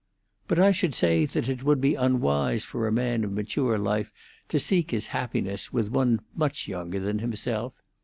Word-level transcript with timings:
"But 0.47 0.57
I 0.57 0.71
should 0.71 0.95
say 0.95 1.27
that 1.27 1.47
it 1.47 1.61
would 1.61 1.79
be 1.79 1.93
unwise 1.93 2.65
for 2.65 2.87
a 2.87 2.91
man 2.91 3.23
of 3.23 3.31
mature 3.31 3.77
life 3.77 4.11
to 4.49 4.59
seek 4.59 4.89
his 4.89 5.05
happiness 5.13 5.71
with 5.71 5.91
one 5.91 6.21
much 6.35 6.67
younger 6.67 6.99
than 6.99 7.19
himself. 7.19 7.73